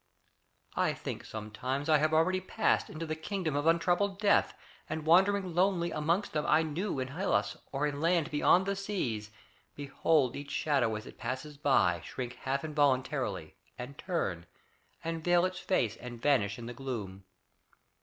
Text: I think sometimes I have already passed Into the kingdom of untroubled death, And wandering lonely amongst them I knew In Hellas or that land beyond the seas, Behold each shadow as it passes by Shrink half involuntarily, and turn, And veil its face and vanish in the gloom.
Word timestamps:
I 0.75 0.93
think 0.93 1.23
sometimes 1.23 1.87
I 1.87 1.99
have 1.99 2.11
already 2.11 2.41
passed 2.41 2.89
Into 2.89 3.05
the 3.05 3.15
kingdom 3.15 3.55
of 3.55 3.67
untroubled 3.67 4.17
death, 4.19 4.55
And 4.89 5.05
wandering 5.05 5.53
lonely 5.53 5.91
amongst 5.91 6.33
them 6.33 6.43
I 6.47 6.63
knew 6.63 6.99
In 6.99 7.09
Hellas 7.09 7.55
or 7.71 7.91
that 7.91 7.99
land 7.99 8.31
beyond 8.31 8.65
the 8.65 8.75
seas, 8.75 9.29
Behold 9.75 10.35
each 10.35 10.49
shadow 10.49 10.95
as 10.95 11.05
it 11.05 11.19
passes 11.19 11.55
by 11.55 12.01
Shrink 12.03 12.33
half 12.33 12.63
involuntarily, 12.65 13.53
and 13.77 13.95
turn, 13.95 14.47
And 15.03 15.23
veil 15.23 15.45
its 15.45 15.59
face 15.59 15.97
and 15.97 16.19
vanish 16.19 16.57
in 16.57 16.65
the 16.65 16.73
gloom. 16.73 17.23